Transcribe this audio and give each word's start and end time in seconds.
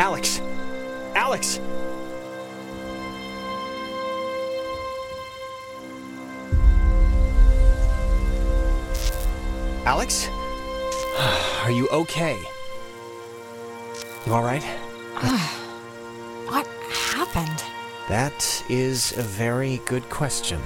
Alex! 0.00 0.40
Alex! 1.14 1.60
Alex? 9.84 10.28
Are 11.64 11.70
you 11.70 11.86
okay? 11.90 12.38
You 14.24 14.32
alright? 14.32 14.64
Uh, 15.16 15.36
what 16.48 16.66
happened? 16.90 17.62
That 18.08 18.64
is 18.70 19.14
a 19.18 19.22
very 19.22 19.82
good 19.84 20.08
question. 20.08 20.62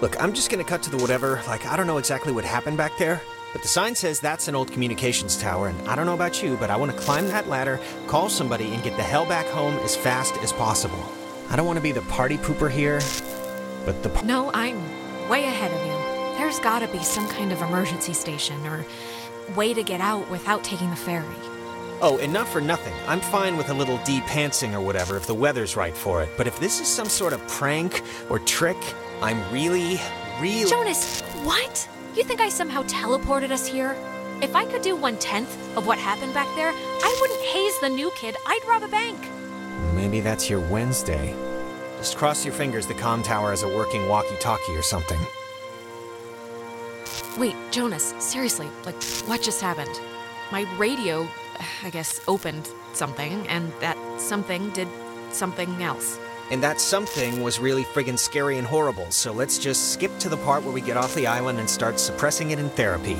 Look, 0.00 0.14
I'm 0.22 0.32
just 0.32 0.48
gonna 0.48 0.62
cut 0.62 0.80
to 0.84 0.90
the 0.90 0.98
whatever. 0.98 1.42
Like, 1.48 1.66
I 1.66 1.76
don't 1.76 1.88
know 1.88 1.98
exactly 1.98 2.32
what 2.32 2.44
happened 2.44 2.76
back 2.76 2.96
there, 2.98 3.20
but 3.56 3.62
the 3.62 3.68
sign 3.68 3.94
says 3.94 4.20
that's 4.20 4.48
an 4.48 4.54
old 4.54 4.70
communications 4.70 5.34
tower, 5.34 5.68
and 5.68 5.88
I 5.88 5.96
don't 5.96 6.04
know 6.04 6.12
about 6.12 6.42
you, 6.42 6.58
but 6.58 6.68
I 6.68 6.76
wanna 6.76 6.92
climb 6.92 7.26
that 7.28 7.48
ladder, 7.48 7.80
call 8.06 8.28
somebody, 8.28 8.66
and 8.74 8.82
get 8.82 8.98
the 8.98 9.02
hell 9.02 9.24
back 9.24 9.46
home 9.46 9.72
as 9.78 9.96
fast 9.96 10.36
as 10.42 10.52
possible. 10.52 11.02
I 11.48 11.56
don't 11.56 11.64
wanna 11.64 11.80
be 11.80 11.90
the 11.90 12.02
party 12.02 12.36
pooper 12.36 12.70
here, 12.70 13.00
but 13.86 14.02
the. 14.02 14.10
No, 14.24 14.50
I'm 14.52 14.76
way 15.30 15.44
ahead 15.44 15.72
of 15.72 15.86
you. 15.86 16.36
There's 16.38 16.58
gotta 16.58 16.86
be 16.88 17.02
some 17.02 17.26
kind 17.28 17.50
of 17.50 17.62
emergency 17.62 18.12
station 18.12 18.66
or 18.66 18.84
way 19.54 19.72
to 19.72 19.82
get 19.82 20.02
out 20.02 20.28
without 20.28 20.62
taking 20.62 20.90
the 20.90 20.96
ferry. 20.96 21.24
Oh, 22.02 22.18
enough 22.18 22.52
for 22.52 22.60
nothing. 22.60 22.92
I'm 23.08 23.20
fine 23.20 23.56
with 23.56 23.70
a 23.70 23.74
little 23.74 23.96
de-pantsing 24.04 24.74
or 24.74 24.82
whatever 24.82 25.16
if 25.16 25.26
the 25.26 25.34
weather's 25.34 25.76
right 25.76 25.96
for 25.96 26.22
it. 26.22 26.28
But 26.36 26.46
if 26.46 26.60
this 26.60 26.78
is 26.78 26.88
some 26.88 27.08
sort 27.08 27.32
of 27.32 27.40
prank 27.48 28.02
or 28.28 28.38
trick, 28.38 28.76
I'm 29.22 29.40
really, 29.50 29.98
really. 30.42 30.68
Jonas, 30.68 31.22
what? 31.42 31.88
You 32.16 32.24
think 32.24 32.40
I 32.40 32.48
somehow 32.48 32.82
teleported 32.84 33.50
us 33.50 33.66
here? 33.66 33.94
If 34.40 34.56
I 34.56 34.64
could 34.64 34.80
do 34.80 34.96
one 34.96 35.18
tenth 35.18 35.54
of 35.76 35.86
what 35.86 35.98
happened 35.98 36.32
back 36.32 36.48
there, 36.56 36.70
I 36.72 37.18
wouldn't 37.20 37.42
haze 37.42 37.78
the 37.80 37.90
new 37.90 38.10
kid. 38.12 38.38
I'd 38.46 38.64
rob 38.66 38.82
a 38.82 38.88
bank. 38.88 39.18
Maybe 39.94 40.20
that's 40.20 40.48
your 40.48 40.60
Wednesday. 40.60 41.36
Just 41.98 42.16
cross 42.16 42.42
your 42.42 42.54
fingers 42.54 42.86
the 42.86 42.94
comm 42.94 43.22
tower 43.22 43.50
has 43.50 43.64
a 43.64 43.68
working 43.68 44.08
walkie-talkie 44.08 44.74
or 44.74 44.80
something. 44.80 45.20
Wait, 47.36 47.54
Jonas, 47.70 48.14
seriously, 48.18 48.70
like, 48.86 49.02
what 49.26 49.42
just 49.42 49.60
happened? 49.60 50.00
My 50.50 50.62
radio, 50.78 51.28
I 51.82 51.90
guess, 51.90 52.22
opened 52.26 52.70
something, 52.94 53.46
and 53.48 53.70
that 53.80 53.98
something 54.18 54.70
did 54.70 54.88
something 55.32 55.82
else. 55.82 56.18
And 56.50 56.62
that 56.62 56.80
something 56.80 57.42
was 57.42 57.58
really 57.58 57.84
friggin' 57.84 58.18
scary 58.18 58.58
and 58.58 58.66
horrible, 58.66 59.10
so 59.10 59.32
let's 59.32 59.58
just 59.58 59.92
skip 59.92 60.16
to 60.20 60.28
the 60.28 60.36
part 60.36 60.62
where 60.62 60.72
we 60.72 60.80
get 60.80 60.96
off 60.96 61.14
the 61.14 61.26
island 61.26 61.58
and 61.58 61.68
start 61.68 61.98
suppressing 61.98 62.52
it 62.52 62.60
in 62.60 62.68
therapy. 62.70 63.16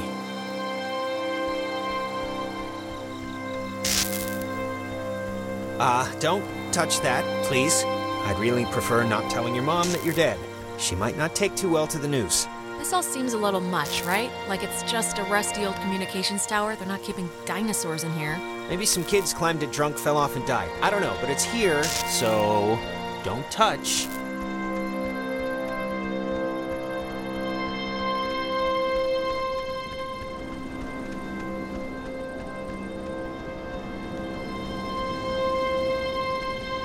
Ah, 5.79 6.11
don't 6.21 6.45
touch 6.73 7.01
that, 7.01 7.25
please. 7.45 7.83
I'd 7.85 8.39
really 8.39 8.65
prefer 8.67 9.03
not 9.05 9.29
telling 9.29 9.55
your 9.55 9.65
mom 9.65 9.91
that 9.91 10.05
you're 10.05 10.15
dead. 10.15 10.39
She 10.79 10.95
might 10.95 11.17
not 11.17 11.35
take 11.35 11.55
too 11.57 11.71
well 11.71 11.87
to 11.89 11.99
the 11.99 12.09
news. 12.09 12.47
This 12.79 12.93
all 12.93 13.03
seems 13.03 13.33
a 13.33 13.39
little 13.39 13.61
much, 13.61 14.03
right? 14.05 14.31
Like 14.49 14.63
it's 14.63 14.83
just 14.85 15.19
a 15.19 15.25
rusty 15.25 15.65
old 15.65 15.77
communications 15.77 16.47
tower. 16.47 16.77
They're 16.77 16.87
not 16.87 17.03
keeping 17.03 17.29
dinosaurs 17.45 18.05
in 18.05 18.13
here. 18.13 18.39
Maybe 18.69 18.87
some 18.87 19.05
kids 19.05 19.35
climbed 19.35 19.63
it 19.63 19.73
drunk, 19.73 19.99
fell 19.99 20.17
off, 20.17 20.37
and 20.37 20.47
died. 20.47 20.71
I 20.81 20.91
don't 20.91 21.01
know, 21.01 21.17
but 21.21 21.29
it's 21.29 21.45
here, 21.45 21.83
so 21.85 22.79
don't 23.27 23.51
touch. 23.51 24.07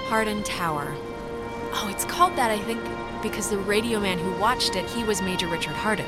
Hardin 0.07 0.41
Tower. 0.41 0.95
Oh, 1.73 1.87
it's 1.91 2.05
called 2.05 2.35
that, 2.37 2.49
I 2.49 2.57
think, 2.57 2.81
because 3.21 3.51
the 3.51 3.59
radio 3.59 3.99
man 3.99 4.17
who 4.17 4.31
watched 4.39 4.75
it, 4.75 4.89
he 4.89 5.03
was 5.03 5.21
Major 5.21 5.45
Richard 5.45 5.75
Hardin. 5.75 6.07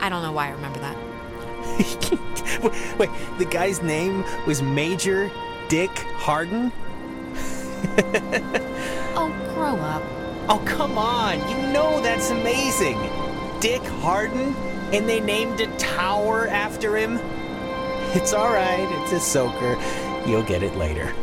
I 0.00 0.08
don't 0.08 0.22
know 0.22 0.32
why 0.32 0.48
I 0.48 0.50
remember 0.50 0.80
that. 0.80 0.96
Wait, 2.98 3.10
the 3.38 3.44
guy's 3.44 3.82
name 3.82 4.24
was 4.48 4.62
Major 4.62 5.30
Dick 5.68 5.96
Harden? 6.16 6.72
Oh, 9.14 9.28
grow 9.54 9.76
up. 9.76 10.02
Oh, 10.48 10.62
come 10.66 10.96
on. 10.96 11.38
You 11.50 11.72
know 11.72 12.00
that's 12.00 12.30
amazing. 12.30 12.98
Dick 13.60 13.82
Harden? 14.00 14.54
And 14.92 15.08
they 15.08 15.20
named 15.20 15.60
a 15.60 15.66
tower 15.76 16.48
after 16.48 16.96
him? 16.96 17.18
It's 18.14 18.32
all 18.32 18.52
right. 18.52 18.88
It's 19.02 19.12
a 19.12 19.20
soaker. 19.20 19.78
You'll 20.26 20.42
get 20.42 20.62
it 20.62 20.76
later. 20.76 21.14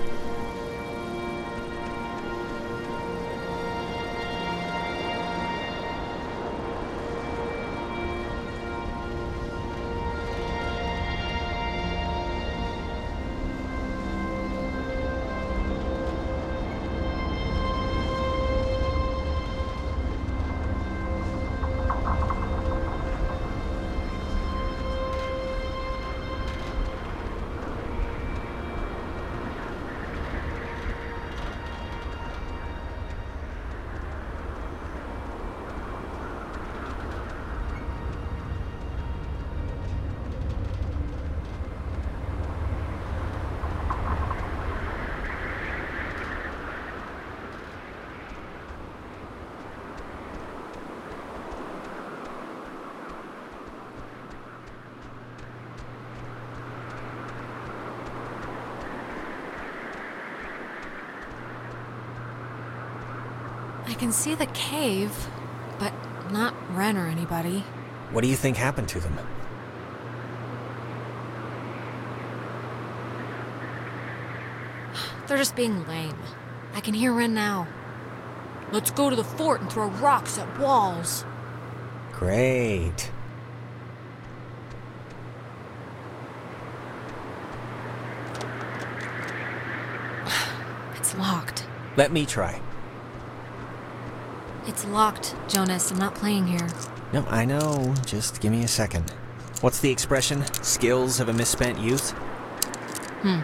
I 63.90 63.96
can 63.96 64.12
see 64.12 64.36
the 64.36 64.46
cave, 64.48 65.12
but 65.80 65.92
not 66.32 66.54
Ren 66.76 66.96
or 66.96 67.08
anybody. 67.08 67.64
What 68.12 68.22
do 68.22 68.28
you 68.28 68.36
think 68.36 68.56
happened 68.56 68.88
to 68.90 69.00
them? 69.00 69.18
They're 75.28 75.38
just 75.38 75.56
being 75.56 75.88
lame. 75.88 76.18
I 76.76 76.82
can 76.82 76.94
hear 76.94 77.12
Ren 77.14 77.34
now. 77.34 77.68
Let's 78.72 78.92
go 78.92 79.10
to 79.10 79.16
the 79.16 79.24
fort 79.24 79.62
and 79.62 79.72
throw 79.72 79.88
rocks 79.88 80.38
at 80.38 80.60
walls. 80.60 81.26
Great. 82.12 83.12
It's 90.96 91.18
locked. 91.18 91.66
Let 91.98 92.12
me 92.12 92.28
try. 92.28 92.62
It's 94.70 94.86
locked, 94.86 95.34
Jonas. 95.48 95.90
I'm 95.90 95.98
not 95.98 96.14
playing 96.14 96.46
here. 96.46 96.68
No, 97.12 97.26
I 97.28 97.44
know. 97.44 97.96
Just 98.06 98.40
give 98.40 98.52
me 98.52 98.64
a 98.64 98.68
second. 98.68 99.10
What's 99.62 99.80
the 99.80 99.90
expression? 99.90 100.46
Skills 100.62 101.20
of 101.20 101.28
a 101.28 101.34
misspent 101.34 101.80
youth? 101.80 102.12
Hmm. 103.24 103.40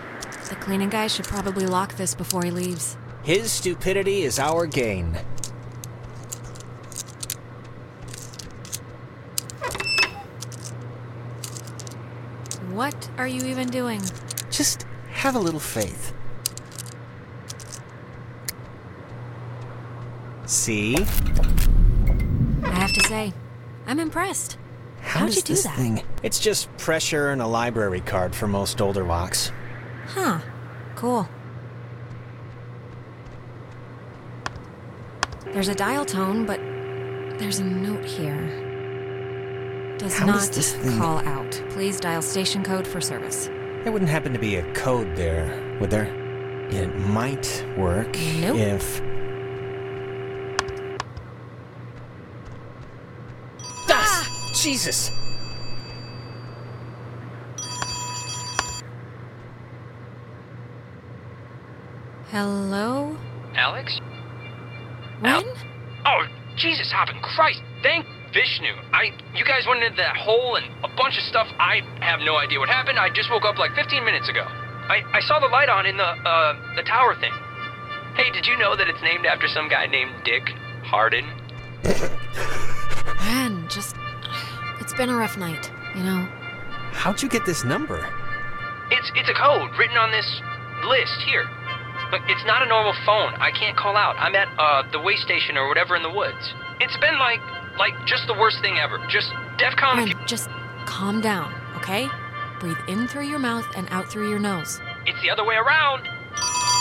The 0.49 0.55
cleaning 0.57 0.89
guy 0.89 1.07
should 1.07 1.25
probably 1.25 1.65
lock 1.65 1.95
this 1.95 2.13
before 2.13 2.43
he 2.43 2.51
leaves. 2.51 2.95
His 3.23 3.51
stupidity 3.51 4.21
is 4.21 4.37
our 4.37 4.67
gain. 4.67 5.17
What 12.69 13.09
are 13.17 13.27
you 13.27 13.43
even 13.45 13.69
doing? 13.69 14.03
Just 14.51 14.85
have 15.09 15.35
a 15.35 15.39
little 15.39 15.59
faith. 15.59 16.13
See? 20.45 20.95
I 20.97 22.69
have 22.69 22.93
to 22.93 23.01
say, 23.07 23.33
I'm 23.87 23.99
impressed. 23.99 24.57
How 25.01 25.21
How'd 25.21 25.35
you 25.35 25.41
do 25.41 25.55
that? 25.55 25.75
thing? 25.75 26.03
It's 26.23 26.39
just 26.39 26.75
pressure 26.77 27.29
and 27.31 27.41
a 27.41 27.47
library 27.47 28.01
card 28.01 28.35
for 28.35 28.47
most 28.47 28.81
older 28.81 29.03
locks. 29.03 29.51
Huh. 30.07 30.39
Cool. 30.95 31.27
There's 35.45 35.67
a 35.67 35.75
dial 35.75 36.05
tone, 36.05 36.45
but 36.45 36.59
there's 37.39 37.59
a 37.59 37.63
note 37.63 38.03
here. 38.05 39.95
Does 39.97 40.17
How 40.17 40.25
not 40.25 40.35
does 40.39 40.49
this 40.51 40.73
thing- 40.73 40.97
call 40.99 41.19
out. 41.27 41.51
Please 41.69 41.99
dial 41.99 42.21
station 42.21 42.63
code 42.63 42.85
for 42.87 42.99
service. 43.01 43.47
There 43.83 43.91
wouldn't 43.91 44.09
happen 44.11 44.33
to 44.33 44.39
be 44.39 44.55
a 44.55 44.73
code 44.73 45.15
there, 45.15 45.77
would 45.79 45.89
there? 45.91 46.05
It 46.71 46.95
might 46.97 47.63
work 47.77 48.15
Nope. 48.39 48.57
if. 48.57 49.01
Ah! 53.89 54.27
Jesus! 54.65 55.11
Hello? 62.31 63.15
Alex? 63.53 64.01
Ren? 65.21 65.43
Oh, 66.03 66.25
Jesus, 66.57 66.91
Hoppin' 66.91 67.21
Christ! 67.21 67.61
Thank 67.83 68.07
Vishnu. 68.33 68.73
I, 68.91 69.13
you 69.35 69.45
guys 69.45 69.67
went 69.69 69.83
into 69.83 69.97
that 69.97 70.17
hole 70.17 70.55
and 70.55 70.65
a 70.83 70.87
bunch 70.97 71.13
of 71.15 71.23
stuff. 71.29 71.45
I 71.59 71.81
have 72.01 72.21
no 72.21 72.37
idea 72.37 72.57
what 72.57 72.69
happened. 72.69 72.97
I 72.97 73.09
just 73.13 73.29
woke 73.29 73.45
up 73.45 73.59
like 73.59 73.75
15 73.75 74.03
minutes 74.03 74.29
ago. 74.29 74.45
I, 74.47 75.03
I 75.13 75.19
saw 75.27 75.39
the 75.39 75.45
light 75.45 75.69
on 75.69 75.85
in 75.85 75.95
the, 75.95 76.03
uh, 76.03 76.75
the 76.75 76.81
tower 76.81 77.13
thing. 77.21 77.33
Hey, 78.15 78.31
did 78.31 78.47
you 78.47 78.57
know 78.57 78.75
that 78.75 78.89
it's 78.89 79.03
named 79.03 79.27
after 79.27 79.47
some 79.47 79.69
guy 79.69 79.85
named 79.85 80.25
Dick 80.25 80.49
Hardin? 80.81 81.29
Ren, 84.97 85.07
just. 85.07 85.07
It's 85.07 85.07
been 85.07 85.09
a 85.09 85.17
rough 85.17 85.37
night, 85.37 85.71
you 85.95 86.03
know? 86.03 86.27
How'd 86.93 87.21
you 87.21 87.29
get 87.29 87.45
this 87.45 87.63
number? 87.63 88.09
It's, 88.91 89.11
it's 89.15 89.29
a 89.29 89.33
code 89.33 89.71
written 89.77 89.97
on 89.97 90.11
this 90.11 90.41
list 90.85 91.21
here. 91.25 91.45
But 92.11 92.21
it's 92.27 92.45
not 92.45 92.61
a 92.61 92.67
normal 92.67 92.93
phone. 93.05 93.33
I 93.41 93.51
can't 93.51 93.75
call 93.75 93.97
out. 93.97 94.15
I'm 94.17 94.35
at, 94.35 94.47
uh, 94.59 94.83
the 94.91 94.99
way 94.99 95.15
station 95.15 95.57
or 95.57 95.67
whatever 95.67 95.95
in 95.95 96.03
the 96.03 96.09
woods. 96.09 96.53
It's 96.79 96.97
been 96.97 97.17
like, 97.19 97.41
like 97.77 97.93
just 98.05 98.27
the 98.27 98.33
worst 98.33 98.61
thing 98.61 98.77
ever. 98.77 98.99
Just 99.09 99.31
DEFCON. 99.57 99.97
Ren, 99.97 100.27
just 100.27 100.49
calm 100.85 101.21
down, 101.21 101.53
okay? 101.77 102.07
Breathe 102.59 102.77
in 102.87 103.07
through 103.07 103.25
your 103.25 103.39
mouth 103.39 103.67
and 103.75 103.87
out 103.91 104.07
through 104.07 104.29
your 104.29 104.39
nose. 104.39 104.79
It's 105.05 105.21
the 105.21 105.29
other 105.29 105.43
way 105.43 105.55
around. 105.55 106.03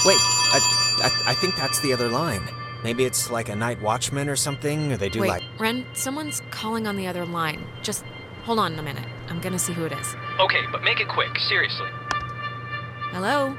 Wait, 0.05 0.19
I, 0.52 0.60
I, 1.02 1.31
I 1.31 1.34
think 1.34 1.56
that's 1.56 1.81
the 1.81 1.93
other 1.93 2.08
line. 2.08 2.49
Maybe 2.84 3.06
it's 3.06 3.31
like 3.31 3.48
a 3.48 3.56
night 3.56 3.81
watchman 3.81 4.28
or 4.28 4.36
something, 4.36 4.92
or 4.92 4.98
they 4.98 5.08
do 5.08 5.20
Wait, 5.20 5.28
like. 5.28 5.42
Ren, 5.58 5.86
someone's 5.94 6.42
calling 6.50 6.86
on 6.86 6.96
the 6.96 7.06
other 7.06 7.25
line. 7.25 7.66
Just 7.82 8.04
hold 8.44 8.58
on 8.58 8.78
a 8.78 8.82
minute. 8.82 9.06
I'm 9.28 9.40
gonna 9.40 9.58
see 9.58 9.72
who 9.72 9.86
it 9.86 9.92
is. 9.92 10.14
Okay, 10.38 10.60
but 10.70 10.82
make 10.82 11.00
it 11.00 11.08
quick. 11.08 11.31
Seriously. 11.48 11.88
Hello? 13.10 13.56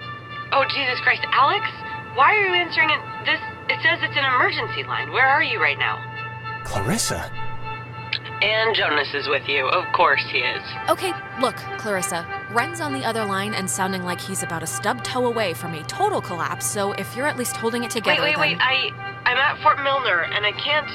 Oh, 0.51 0.63
Jesus 0.69 0.99
Christ, 1.01 1.23
Alex? 1.31 1.65
Why 2.13 2.35
are 2.35 2.45
you 2.45 2.53
answering 2.53 2.91
it? 2.91 2.99
This, 3.25 3.39
it 3.67 3.81
says 3.81 3.99
it's 4.03 4.15
an 4.15 4.25
emergency 4.25 4.83
line. 4.83 5.11
Where 5.11 5.25
are 5.25 5.41
you 5.41 5.59
right 5.59 5.79
now? 5.79 5.97
Clarissa! 6.63 7.31
And 8.41 8.75
Jonas 8.75 9.07
is 9.13 9.27
with 9.27 9.47
you. 9.47 9.65
Of 9.69 9.91
course 9.93 10.23
he 10.31 10.39
is. 10.39 10.61
Okay, 10.89 11.13
look, 11.41 11.55
Clarissa. 11.77 12.27
Ren's 12.51 12.79
on 12.79 12.93
the 12.93 13.03
other 13.03 13.25
line 13.25 13.53
and 13.53 13.67
sounding 13.67 14.03
like 14.03 14.21
he's 14.21 14.43
about 14.43 14.61
a 14.61 14.67
stub 14.67 15.03
toe 15.03 15.25
away 15.25 15.53
from 15.53 15.73
a 15.73 15.83
total 15.85 16.21
collapse, 16.21 16.65
so 16.65 16.91
if 16.93 17.15
you're 17.15 17.25
at 17.25 17.37
least 17.37 17.55
holding 17.55 17.83
it 17.83 17.91
together, 17.91 18.21
wait, 18.21 18.37
wait, 18.37 18.57
then... 18.59 18.67
wait. 18.67 18.93
I, 18.93 19.14
I'm 19.25 19.37
at 19.37 19.61
Fort 19.61 19.81
Milner, 19.81 20.21
and 20.21 20.45
I 20.45 20.53
can't. 20.53 20.89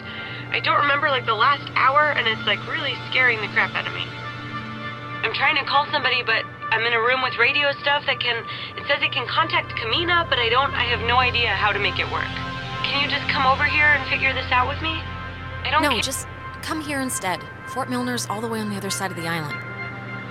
I 0.55 0.61
don't 0.61 0.81
remember 0.81 1.11
like 1.11 1.27
the 1.27 1.35
last 1.35 1.67
hour, 1.75 2.11
and 2.15 2.27
it's 2.27 2.47
like 2.47 2.63
really 2.71 2.95
scaring 3.11 3.41
the 3.41 3.49
crap 3.49 3.75
out 3.75 3.87
of 3.87 3.95
me. 3.95 4.07
I'm 5.27 5.35
trying 5.35 5.57
to 5.59 5.65
call 5.69 5.87
somebody, 5.93 6.23
but 6.23 6.47
I'm 6.71 6.87
in 6.87 6.95
a 6.95 7.01
room 7.03 7.23
with 7.23 7.37
radio 7.39 7.73
stuff 7.83 8.07
that 8.07 8.21
can. 8.21 8.43
It 8.79 8.87
says 8.87 9.03
it 9.03 9.13
can 9.13 9.27
contact 9.27 9.75
Camena, 9.77 10.27
but 10.31 10.39
I 10.39 10.49
don't. 10.49 10.73
I 10.75 10.85
have 10.85 11.07
no 11.07 11.19
idea 11.19 11.51
how 11.51 11.73
to 11.73 11.79
make 11.79 11.99
it 11.99 12.07
work. 12.11 12.31
Can 12.87 13.03
you 13.03 13.11
just 13.11 13.27
come 13.29 13.47
over 13.47 13.65
here 13.65 13.87
and 13.87 14.09
figure 14.09 14.33
this 14.33 14.47
out 14.51 14.67
with 14.71 14.81
me? 14.81 14.95
I 15.67 15.69
don't. 15.71 15.83
No, 15.83 15.91
ca- 15.91 16.01
just 16.01 16.27
come 16.63 16.81
here 16.81 17.01
instead. 17.01 17.43
Fort 17.67 17.91
Milner's 17.91 18.27
all 18.31 18.41
the 18.41 18.49
way 18.49 18.61
on 18.61 18.71
the 18.71 18.77
other 18.77 18.91
side 18.91 19.11
of 19.11 19.17
the 19.17 19.27
island. 19.27 19.59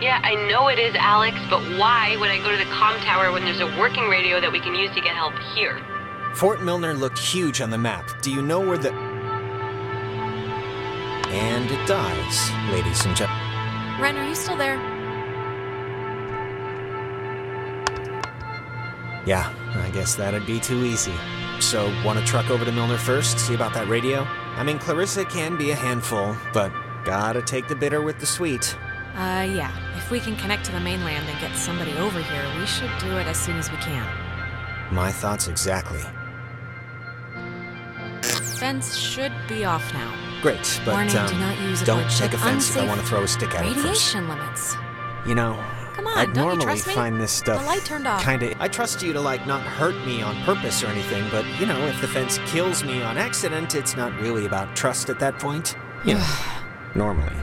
Yeah, 0.02 0.24
I 0.24 0.36
know 0.48 0.70
it 0.70 0.80
is, 0.80 0.96
Alex, 0.96 1.36
but 1.50 1.60
why 1.78 2.16
would 2.20 2.32
I 2.32 2.40
go 2.40 2.52
to 2.52 2.58
the 2.58 2.70
comm 2.72 2.96
tower 3.04 3.32
when 3.34 3.44
there's 3.44 3.60
a 3.60 3.68
working 3.78 4.08
radio 4.08 4.40
that 4.40 4.52
we 4.52 4.62
can 4.62 4.74
use 4.74 4.90
to 4.96 5.02
get 5.02 5.12
help 5.12 5.36
here? 5.54 5.76
Fort 6.36 6.62
Milner 6.62 6.94
looked 6.94 7.20
huge 7.20 7.62
on 7.62 7.70
the 7.70 7.78
map. 7.78 8.22
Do 8.22 8.32
you 8.32 8.42
know 8.42 8.60
where 8.60 8.78
the. 8.78 8.94
And 11.32 11.70
it 11.70 11.88
dies, 11.88 12.52
ladies 12.72 13.06
and 13.06 13.16
gentlemen. 13.16 14.02
Ren, 14.02 14.18
are 14.18 14.28
you 14.28 14.36
still 14.36 14.58
there? 14.58 14.78
Yeah, 19.26 19.54
I 19.76 19.90
guess 19.92 20.16
that'd 20.16 20.46
be 20.46 20.60
too 20.60 20.84
easy. 20.84 21.14
So, 21.60 21.94
want 22.06 22.18
to 22.18 22.26
truck 22.26 22.50
over 22.50 22.64
to 22.64 22.72
Milner 22.72 22.98
first, 22.98 23.38
see 23.38 23.54
about 23.54 23.74
that 23.74 23.88
radio? 23.90 24.24
I 24.56 24.64
mean, 24.64 24.80
Clarissa 24.80 25.26
can 25.26 25.58
be 25.58 25.72
a 25.72 25.76
handful, 25.76 26.36
but 26.54 26.72
gotta 27.04 27.42
take 27.42 27.68
the 27.68 27.76
bitter 27.76 28.02
with 28.02 28.20
the 28.20 28.26
sweet. 28.26 28.76
Uh, 29.16 29.46
yeah. 29.52 29.72
If 29.98 30.10
we 30.10 30.20
can 30.20 30.38
connect 30.38 30.66
to 30.66 30.72
the 30.72 30.80
mainland 30.80 31.28
and 31.28 31.40
get 31.42 31.56
somebody 31.58 31.92
over 31.98 32.22
here, 32.22 32.46
we 32.58 32.66
should 32.66 32.92
do 33.00 33.18
it 33.18 33.28
as 33.28 33.38
soon 33.38 33.58
as 33.58 33.70
we 33.70 33.78
can. 33.78 34.08
My 34.92 35.12
thoughts 35.12 35.48
exactly. 35.48 36.02
Fence 38.60 38.98
should 38.98 39.32
be 39.48 39.64
off 39.64 39.94
now. 39.94 40.14
Great, 40.42 40.82
but 40.84 40.94
Warning, 40.94 41.16
um, 41.16 41.28
do 41.30 41.40
not 41.40 41.60
use 41.62 41.82
a 41.82 41.86
don't 41.86 42.12
take 42.12 42.34
of 42.34 42.42
offense 42.42 42.70
if 42.76 42.82
I 42.82 42.88
want 42.88 43.00
to 43.00 43.06
throw 43.08 43.24
a 43.24 43.28
stick 43.28 43.54
at 43.56 43.66
it 43.66 43.74
first. 43.74 43.78
Radiation 43.86 44.28
limits. 44.28 44.76
You 45.26 45.36
know, 45.36 45.64
Come 45.94 46.08
on, 46.08 46.18
I'd 46.18 46.36
normally 46.36 46.66
trust 46.66 46.88
me? 46.88 46.94
find 46.94 47.22
this 47.22 47.32
stuff 47.32 47.62
The 47.62 47.68
light 47.68 47.86
turned 47.86 48.06
off. 48.06 48.22
Kinda. 48.22 48.56
I 48.62 48.68
trust 48.68 49.02
you 49.02 49.14
to 49.14 49.22
like 49.22 49.48
not 49.48 49.62
hurt 49.62 49.96
me 50.06 50.22
on 50.22 50.36
purpose 50.44 50.84
or 50.84 50.88
anything, 50.88 51.26
but 51.32 51.46
you 51.60 51.66
know, 51.66 51.80
if 51.88 52.02
the 52.02 52.08
fence 52.08 52.38
kills 52.48 52.84
me 52.84 53.02
on 53.02 53.18
accident, 53.18 53.76
it's 53.76 53.96
not 53.96 54.14
really 54.20 54.46
about 54.46 54.76
trust 54.76 55.10
at 55.10 55.20
that 55.20 55.40
point. 55.40 55.78
You 56.06 56.16
know, 56.16 56.28
normally. 56.96 57.34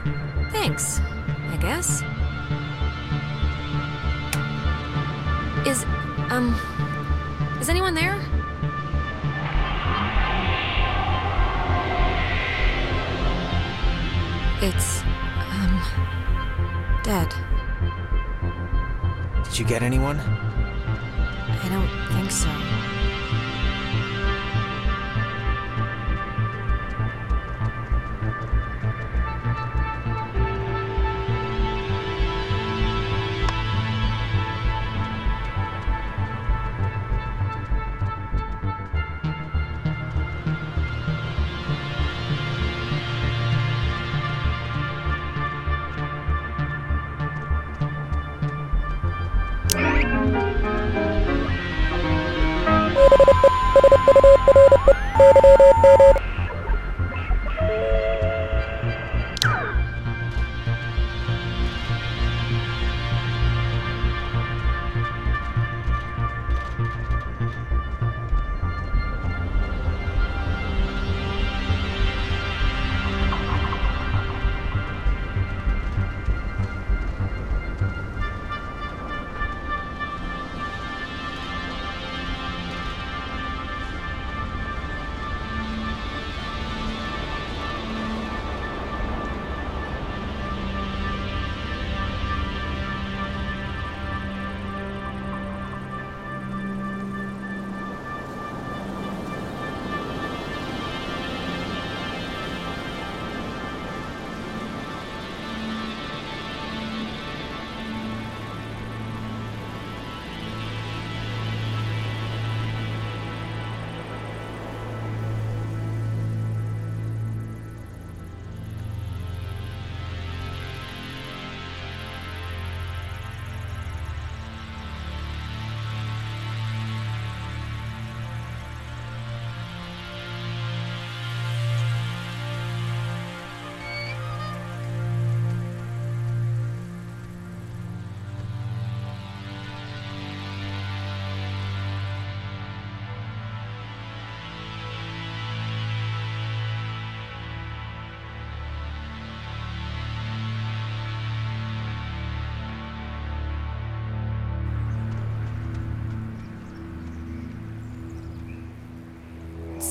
Thanks, 0.51 0.99
I 1.49 1.57
guess. 1.57 2.03
Is, 5.67 5.83
um, 6.31 6.55
is 7.59 7.69
anyone 7.69 7.93
there? 7.95 8.19
It's, 14.59 15.03
um, 15.03 15.81
dead. 17.03 17.31
Did 19.43 19.59
you 19.59 19.65
get 19.65 19.83
anyone? 19.83 20.19
I 20.19 21.69
don't 21.69 21.87
think 22.15 22.31
so. 22.31 22.76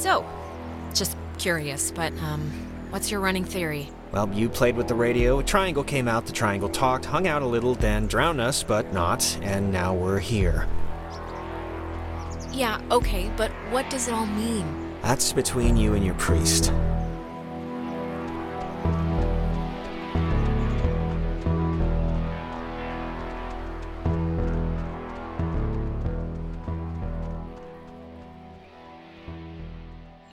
So, 0.06 0.24
just 0.94 1.16
curious, 1.36 1.90
but, 1.90 2.12
um, 2.22 2.48
what's 2.90 3.10
your 3.10 3.18
running 3.18 3.44
theory? 3.44 3.90
Well, 4.12 4.32
you 4.32 4.48
played 4.48 4.76
with 4.76 4.86
the 4.86 4.94
radio, 4.94 5.40
a 5.40 5.42
triangle 5.42 5.82
came 5.82 6.06
out, 6.06 6.26
the 6.26 6.32
triangle 6.32 6.68
talked, 6.68 7.04
hung 7.04 7.26
out 7.26 7.42
a 7.42 7.46
little, 7.46 7.74
then 7.74 8.06
drowned 8.06 8.40
us, 8.40 8.62
but 8.62 8.92
not, 8.92 9.36
and 9.42 9.72
now 9.72 9.92
we're 9.94 10.20
here. 10.20 10.68
Yeah, 12.52 12.80
okay, 12.92 13.32
but 13.36 13.50
what 13.70 13.90
does 13.90 14.06
it 14.06 14.14
all 14.14 14.26
mean? 14.26 14.94
That's 15.02 15.32
between 15.32 15.76
you 15.76 15.94
and 15.94 16.04
your 16.04 16.14
priest. 16.14 16.70